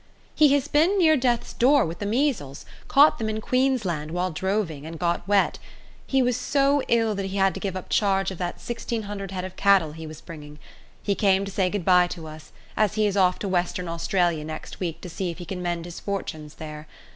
He 0.33 0.47
has 0.55 0.67
been 0.67 0.97
near 0.97 1.15
death's 1.15 1.53
door 1.53 1.85
with 1.85 1.99
the 1.99 2.07
measles 2.07 2.65
caught 2.87 3.19
them 3.19 3.29
in 3.29 3.39
Queensland 3.39 4.09
while 4.09 4.31
droving, 4.31 4.83
and 4.83 4.97
got 4.97 5.27
wet. 5.27 5.59
He 6.07 6.23
was 6.23 6.35
so 6.35 6.81
ill 6.87 7.13
that 7.13 7.27
he 7.27 7.37
had 7.37 7.53
to 7.53 7.59
give 7.59 7.75
up 7.75 7.87
charge 7.87 8.31
of 8.31 8.39
that 8.39 8.55
1600 8.55 9.29
head 9.29 9.45
of 9.45 9.55
cattle 9.55 9.91
he 9.91 10.07
was 10.07 10.19
bringing. 10.19 10.57
He 11.03 11.13
came 11.13 11.45
to 11.45 11.51
say 11.51 11.69
good 11.69 11.85
bye 11.85 12.07
to 12.07 12.25
us, 12.25 12.51
as 12.75 12.95
he 12.95 13.05
is 13.05 13.15
off 13.15 13.37
to 13.37 13.47
Western 13.47 13.87
Australia 13.87 14.43
next 14.43 14.79
week 14.79 15.01
to 15.01 15.07
see 15.09 15.29
if 15.29 15.37
he 15.37 15.45
can 15.45 15.61
mend 15.61 15.85
his 15.85 15.99
fortunes 15.99 16.55
there. 16.55 16.87